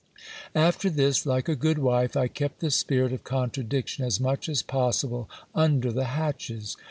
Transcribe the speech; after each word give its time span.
After 0.55 0.89
this, 0.89 1.27
like 1.27 1.47
a 1.47 1.55
good 1.55 1.77
wife, 1.77 2.17
I 2.17 2.27
kept 2.27 2.59
the 2.59 2.71
spirit 2.71 3.13
of 3.13 3.23
contradiction 3.23 4.03
as 4.03 4.19
much 4.19 4.49
as 4.49 4.63
possible 4.63 5.29
under 5.53 5.91
the 5.91 6.05
hatches. 6.05 6.75